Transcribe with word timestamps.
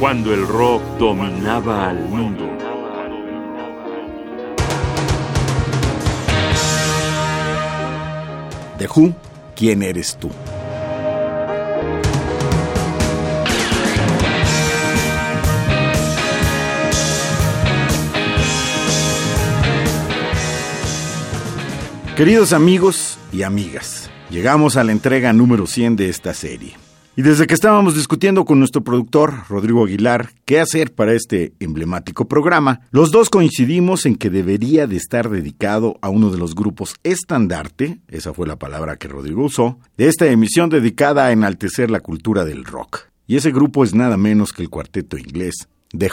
cuando 0.00 0.32
el 0.32 0.48
rock 0.48 0.82
dominaba 0.98 1.90
al 1.90 2.08
mundo. 2.08 2.48
The 8.78 8.88
Who, 8.88 9.14
¿quién 9.54 9.82
eres 9.82 10.16
tú? 10.16 10.30
Queridos 22.16 22.54
amigos 22.54 23.18
y 23.32 23.42
amigas, 23.42 24.10
llegamos 24.30 24.78
a 24.78 24.84
la 24.84 24.92
entrega 24.92 25.34
número 25.34 25.66
100 25.66 25.96
de 25.96 26.08
esta 26.08 26.32
serie. 26.32 26.89
Y 27.20 27.22
desde 27.22 27.46
que 27.46 27.52
estábamos 27.52 27.94
discutiendo 27.94 28.46
con 28.46 28.58
nuestro 28.58 28.82
productor, 28.82 29.40
Rodrigo 29.50 29.84
Aguilar, 29.84 30.30
qué 30.46 30.58
hacer 30.58 30.94
para 30.94 31.12
este 31.12 31.52
emblemático 31.60 32.26
programa, 32.26 32.80
los 32.92 33.10
dos 33.10 33.28
coincidimos 33.28 34.06
en 34.06 34.16
que 34.16 34.30
debería 34.30 34.86
de 34.86 34.96
estar 34.96 35.28
dedicado 35.28 35.98
a 36.00 36.08
uno 36.08 36.30
de 36.30 36.38
los 36.38 36.54
grupos 36.54 36.94
estandarte, 37.02 38.00
esa 38.08 38.32
fue 38.32 38.46
la 38.46 38.58
palabra 38.58 38.96
que 38.96 39.08
Rodrigo 39.08 39.44
usó, 39.44 39.78
de 39.98 40.08
esta 40.08 40.28
emisión 40.28 40.70
dedicada 40.70 41.26
a 41.26 41.32
enaltecer 41.32 41.90
la 41.90 42.00
cultura 42.00 42.46
del 42.46 42.64
rock. 42.64 43.00
Y 43.26 43.36
ese 43.36 43.50
grupo 43.50 43.84
es 43.84 43.92
nada 43.92 44.16
menos 44.16 44.54
que 44.54 44.62
el 44.62 44.70
cuarteto 44.70 45.18
inglés 45.18 45.68
The. 45.90 46.08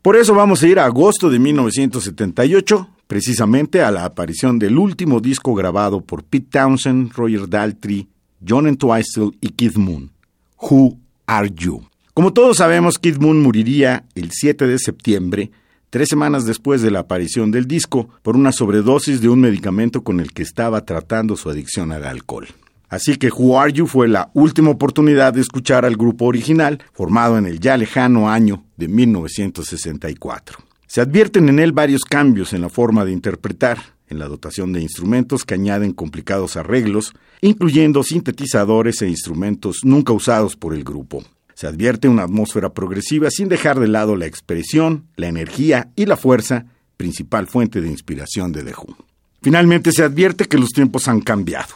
Por 0.00 0.16
eso 0.16 0.34
vamos 0.34 0.62
a 0.62 0.68
ir 0.68 0.78
a 0.78 0.86
agosto 0.86 1.28
de 1.28 1.38
1978 1.38 2.88
precisamente 3.06 3.82
a 3.82 3.90
la 3.90 4.06
aparición 4.06 4.58
del 4.58 4.78
último 4.78 5.20
disco 5.20 5.54
grabado 5.54 6.00
por 6.00 6.24
Pete 6.24 6.48
Townsend, 6.52 7.12
Roger 7.12 7.46
Daltrey, 7.46 8.08
John 8.48 8.66
Entwistle 8.66 9.32
y 9.42 9.50
Keith 9.50 9.76
Moon, 9.76 10.12
Who 10.60 10.98
Are 11.26 11.50
You? 11.54 11.82
Como 12.14 12.32
todos 12.32 12.58
sabemos, 12.58 12.98
Keith 12.98 13.18
Moon 13.18 13.42
moriría 13.42 14.04
el 14.14 14.30
7 14.32 14.66
de 14.66 14.78
septiembre, 14.78 15.50
tres 15.90 16.08
semanas 16.08 16.46
después 16.46 16.82
de 16.82 16.90
la 16.90 17.00
aparición 17.00 17.50
del 17.50 17.66
disco, 17.66 18.08
por 18.22 18.36
una 18.36 18.52
sobredosis 18.52 19.20
de 19.20 19.28
un 19.28 19.40
medicamento 19.40 20.02
con 20.02 20.20
el 20.20 20.32
que 20.32 20.42
estaba 20.42 20.84
tratando 20.84 21.36
su 21.36 21.50
adicción 21.50 21.92
al 21.92 22.04
alcohol. 22.04 22.46
Así 22.88 23.16
que 23.16 23.30
Who 23.30 23.58
Are 23.60 23.72
You 23.72 23.86
fue 23.86 24.08
la 24.08 24.30
última 24.32 24.70
oportunidad 24.70 25.34
de 25.34 25.40
escuchar 25.40 25.84
al 25.84 25.96
grupo 25.96 26.24
original, 26.24 26.82
formado 26.92 27.36
en 27.36 27.46
el 27.46 27.60
ya 27.60 27.76
lejano 27.76 28.30
año 28.30 28.64
de 28.76 28.88
1964. 28.88 30.58
Se 30.86 31.00
advierten 31.00 31.48
en 31.48 31.58
él 31.58 31.72
varios 31.72 32.04
cambios 32.04 32.52
en 32.52 32.62
la 32.62 32.68
forma 32.68 33.04
de 33.04 33.12
interpretar, 33.12 33.95
en 34.08 34.18
la 34.18 34.28
dotación 34.28 34.72
de 34.72 34.80
instrumentos 34.80 35.44
que 35.44 35.54
añaden 35.54 35.92
complicados 35.92 36.56
arreglos, 36.56 37.12
incluyendo 37.40 38.02
sintetizadores 38.02 39.02
e 39.02 39.08
instrumentos 39.08 39.78
nunca 39.82 40.12
usados 40.12 40.56
por 40.56 40.74
el 40.74 40.84
grupo. 40.84 41.24
Se 41.54 41.66
advierte 41.66 42.08
una 42.08 42.24
atmósfera 42.24 42.74
progresiva 42.74 43.30
sin 43.30 43.48
dejar 43.48 43.80
de 43.80 43.88
lado 43.88 44.16
la 44.16 44.26
expresión, 44.26 45.06
la 45.16 45.28
energía 45.28 45.90
y 45.96 46.06
la 46.06 46.16
fuerza, 46.16 46.66
principal 46.96 47.46
fuente 47.46 47.80
de 47.80 47.88
inspiración 47.88 48.52
de 48.52 48.62
The 48.62 48.72
Who. 48.72 48.96
Finalmente 49.42 49.92
se 49.92 50.02
advierte 50.02 50.46
que 50.46 50.58
los 50.58 50.70
tiempos 50.70 51.08
han 51.08 51.20
cambiado. 51.20 51.74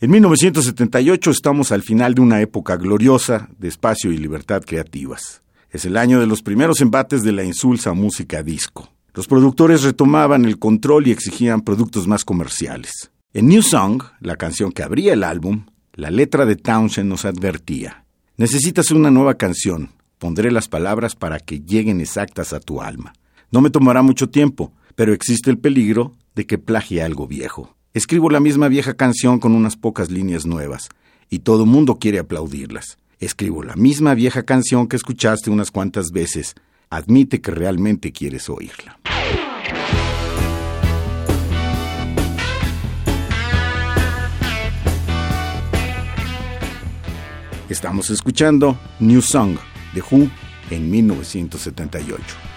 En 0.00 0.10
1978 0.10 1.30
estamos 1.30 1.70
al 1.70 1.82
final 1.82 2.14
de 2.14 2.20
una 2.20 2.40
época 2.40 2.76
gloriosa 2.76 3.48
de 3.58 3.68
espacio 3.68 4.10
y 4.10 4.18
libertad 4.18 4.62
creativas. 4.66 5.42
Es 5.70 5.84
el 5.84 5.96
año 5.96 6.20
de 6.20 6.26
los 6.26 6.42
primeros 6.42 6.80
embates 6.80 7.22
de 7.22 7.32
la 7.32 7.44
insulsa 7.44 7.92
música 7.92 8.42
disco. 8.42 8.90
Los 9.14 9.26
productores 9.26 9.82
retomaban 9.82 10.46
el 10.46 10.58
control 10.58 11.06
y 11.06 11.10
exigían 11.10 11.60
productos 11.60 12.06
más 12.06 12.24
comerciales. 12.24 13.10
En 13.34 13.48
New 13.48 13.62
Song, 13.62 14.02
la 14.20 14.36
canción 14.36 14.72
que 14.72 14.82
abría 14.82 15.12
el 15.12 15.22
álbum, 15.22 15.66
la 15.92 16.10
letra 16.10 16.46
de 16.46 16.56
Townshend 16.56 17.08
nos 17.08 17.26
advertía, 17.26 18.04
necesitas 18.38 18.90
una 18.90 19.10
nueva 19.10 19.34
canción, 19.34 19.90
pondré 20.18 20.50
las 20.50 20.68
palabras 20.68 21.14
para 21.14 21.40
que 21.40 21.60
lleguen 21.60 22.00
exactas 22.00 22.54
a 22.54 22.60
tu 22.60 22.80
alma. 22.80 23.12
No 23.50 23.60
me 23.60 23.68
tomará 23.68 24.02
mucho 24.02 24.30
tiempo, 24.30 24.72
pero 24.94 25.12
existe 25.12 25.50
el 25.50 25.58
peligro 25.58 26.14
de 26.34 26.46
que 26.46 26.56
plagie 26.56 27.02
algo 27.02 27.26
viejo. 27.26 27.76
Escribo 27.92 28.30
la 28.30 28.40
misma 28.40 28.68
vieja 28.68 28.94
canción 28.94 29.38
con 29.38 29.54
unas 29.54 29.76
pocas 29.76 30.10
líneas 30.10 30.46
nuevas, 30.46 30.88
y 31.28 31.40
todo 31.40 31.66
mundo 31.66 31.98
quiere 31.98 32.18
aplaudirlas. 32.18 32.96
Escribo 33.20 33.62
la 33.62 33.76
misma 33.76 34.14
vieja 34.14 34.44
canción 34.44 34.88
que 34.88 34.96
escuchaste 34.96 35.50
unas 35.50 35.70
cuantas 35.70 36.10
veces. 36.12 36.54
Admite 36.92 37.40
que 37.40 37.50
realmente 37.50 38.12
quieres 38.12 38.50
oírla. 38.50 38.98
Estamos 47.70 48.10
escuchando 48.10 48.78
New 49.00 49.22
Song 49.22 49.56
de 49.94 50.02
Who 50.02 50.28
en 50.68 50.90
1978. 50.90 52.51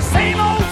same 0.00 0.40
old 0.40 0.69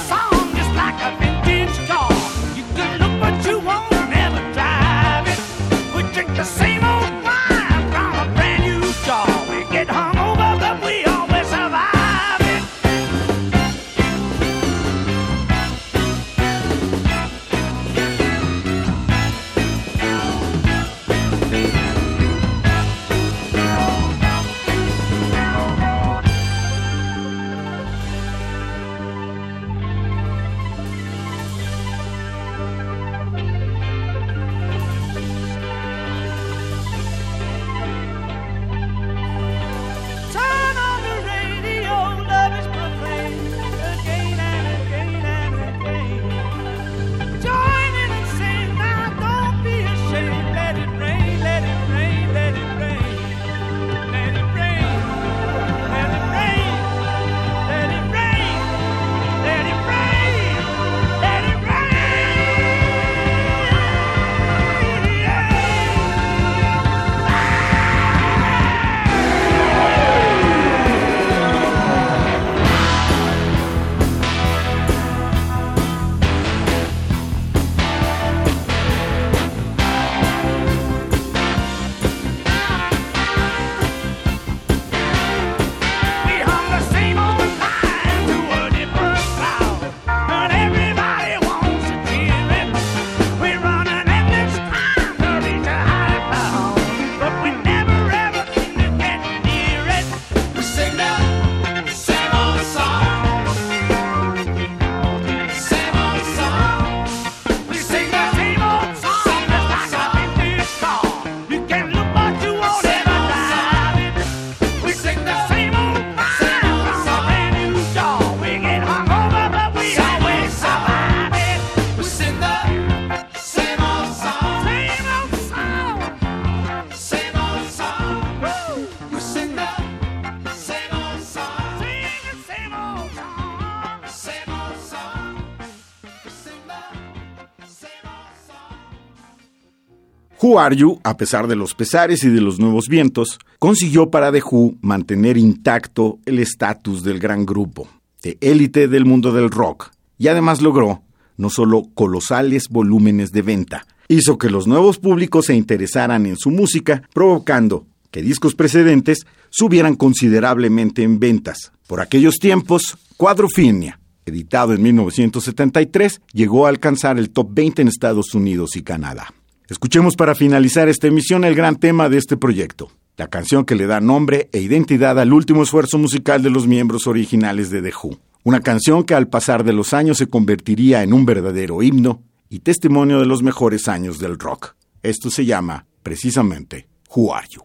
Who 140.41 140.61
Are 140.61 140.77
You, 140.77 141.01
a 141.03 141.17
pesar 141.17 141.49
de 141.49 141.57
los 141.57 141.75
pesares 141.75 142.23
y 142.23 142.29
de 142.29 142.41
los 142.41 142.61
nuevos 142.61 142.87
vientos, 142.89 143.41
consiguió 143.59 144.09
para 144.09 144.31
The 144.31 144.43
Who 144.49 144.77
mantener 144.81 145.37
intacto 145.37 146.21
el 146.27 146.39
estatus 146.39 147.03
del 147.03 147.19
gran 147.19 147.45
grupo, 147.45 147.89
de 148.23 148.39
élite 148.41 148.87
del 148.87 149.05
mundo 149.05 149.33
del 149.33 149.51
rock, 149.51 149.91
y 150.17 150.29
además 150.29 150.63
logró 150.63 151.03
no 151.37 151.51
solo 151.51 151.89
colosales 151.95 152.69
volúmenes 152.69 153.33
de 153.33 153.43
venta, 153.43 153.87
hizo 154.07 154.39
que 154.39 154.49
los 154.49 154.69
nuevos 154.69 154.99
públicos 154.99 155.47
se 155.47 155.55
interesaran 155.55 156.27
en 156.27 156.37
su 156.37 156.51
música, 156.51 157.03
provocando 157.13 157.87
que 158.11 158.23
discos 158.23 158.55
precedentes 158.55 159.27
subieran 159.51 159.97
considerablemente 159.97 161.03
en 161.03 161.19
ventas. 161.19 161.73
Por 161.87 162.01
aquellos 162.01 162.37
tiempos, 162.37 162.97
Quadrophenia, 163.17 163.99
editado 164.25 164.73
en 164.73 164.83
1973, 164.83 166.21
llegó 166.33 166.67
a 166.67 166.69
alcanzar 166.69 167.19
el 167.19 167.31
top 167.31 167.49
20 167.53 167.83
en 167.83 167.89
Estados 167.89 168.35
Unidos 168.35 168.77
y 168.77 168.83
Canadá. 168.83 169.33
Escuchemos 169.69 170.17
para 170.17 170.35
finalizar 170.35 170.89
esta 170.89 171.09
emisión 171.09 171.45
el 171.45 171.55
gran 171.55 171.77
tema 171.77 172.09
de 172.09 172.17
este 172.17 172.39
proyecto, 172.39 172.91
la 173.19 173.29
canción 173.29 173.67
que 173.67 173.75
le 173.75 173.87
da 173.87 174.01
nombre 174.01 174.49
e 174.53 174.61
identidad 174.61 175.21
al 175.21 175.35
último 175.35 175.63
esfuerzo 175.63 175.99
musical 175.99 176.43
de 176.43 176.49
los 176.49 176.67
miembros 176.67 177.07
originales 177.07 177.69
de 177.69 177.83
The 177.83 177.93
Who. 178.03 178.19
Una 178.45 178.61
canción 178.61 179.05
que 179.05 179.13
al 179.13 179.29
pasar 179.29 179.65
de 179.65 179.75
los 179.75 179.93
años 179.93 180.17
se 180.17 180.27
convertiría 180.27 181.03
en 181.03 181.13
un 181.13 181.27
verdadero 181.27 181.83
himno 181.83 182.23
y 182.49 182.61
testimonio 182.61 183.21
de 183.21 183.27
los 183.27 183.43
mejores 183.43 183.89
años 183.89 184.19
del 184.19 184.39
rock. 184.39 184.75
Esto 185.03 185.31
se 185.31 185.45
llama, 185.45 185.85
precisamente, 186.03 186.89
Who 187.15 187.35
Are 187.35 187.47
You? 187.51 187.61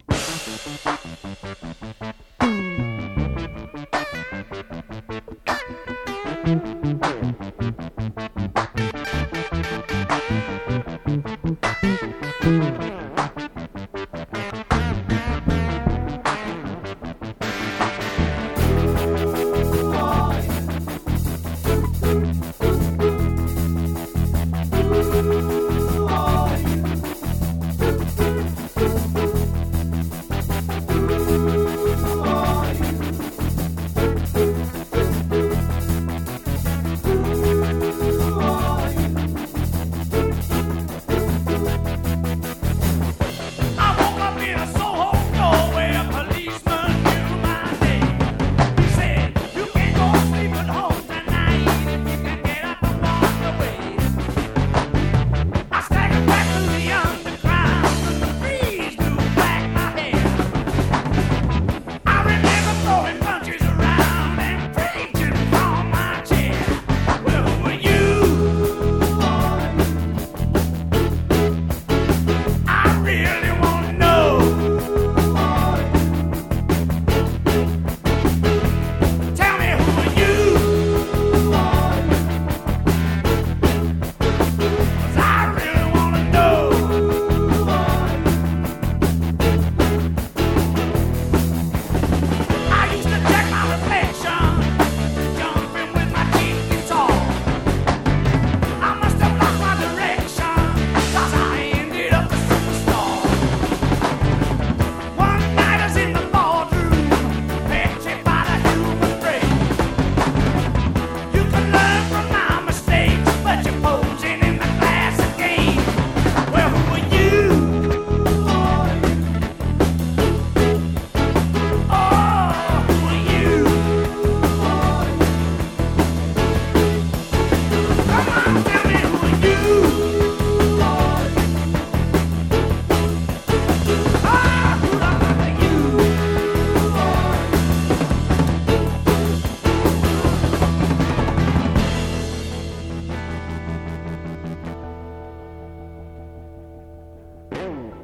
Ooh. 147.64 148.03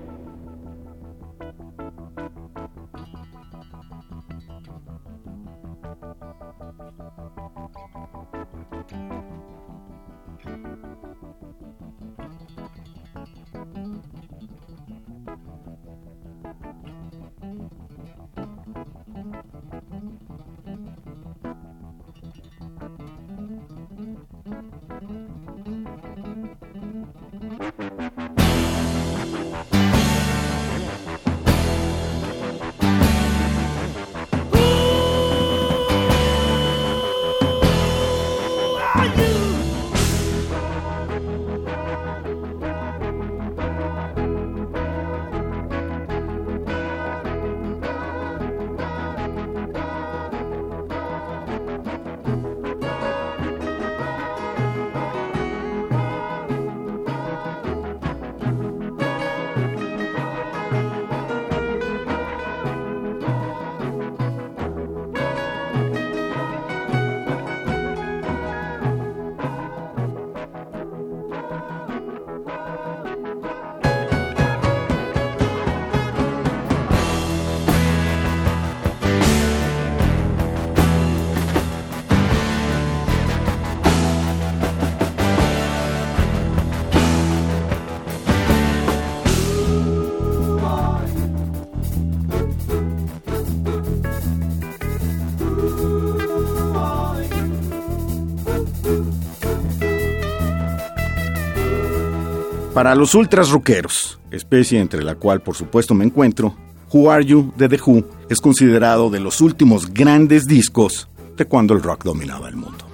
Para 102.79 102.95
los 102.95 103.13
ultras 103.13 103.49
rockeros, 103.49 104.21
especie 104.31 104.79
entre 104.79 105.03
la 105.03 105.15
cual 105.15 105.41
por 105.41 105.53
supuesto 105.53 105.93
me 105.93 106.05
encuentro, 106.05 106.55
Who 106.93 107.11
Are 107.11 107.25
You 107.25 107.51
de 107.57 107.67
The 107.67 107.77
Who 107.85 108.05
es 108.29 108.39
considerado 108.39 109.09
de 109.09 109.19
los 109.19 109.41
últimos 109.41 109.93
grandes 109.93 110.45
discos 110.47 111.09
de 111.35 111.43
cuando 111.43 111.73
el 111.73 111.83
rock 111.83 112.05
dominaba 112.05 112.47
el 112.47 112.55
mundo. 112.55 112.88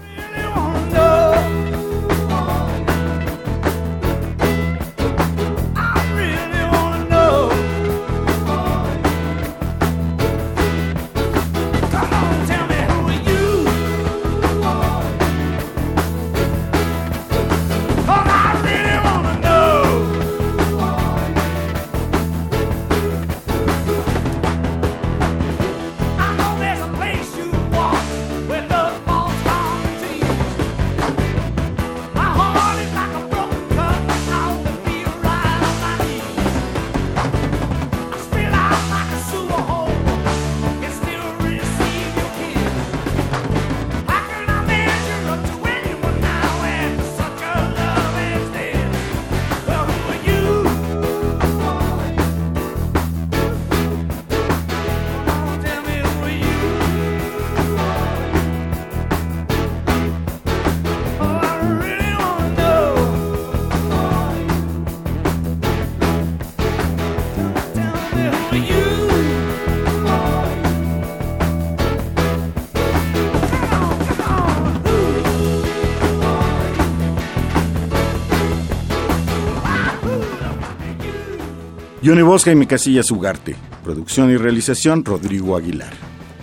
Johnny 82.06 82.22
Bosca 82.22 82.52
y 82.52 82.56
mi 82.56 82.68
casilla 82.68 83.02
Sugarte. 83.02 83.56
Producción 83.84 84.30
y 84.30 84.38
realización 84.38 85.04
Rodrigo 85.04 85.58
Aguilar. 85.58 85.92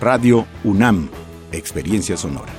Radio 0.01 0.45
UNAM. 0.65 1.07
Experiencia 1.53 2.17
sonora. 2.17 2.51